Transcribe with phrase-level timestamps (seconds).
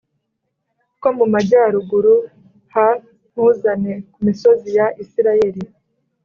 [0.99, 2.15] Two mu majyaruguru
[2.73, 2.75] h
[3.31, 5.61] nkuzane ku misozi ya isirayeli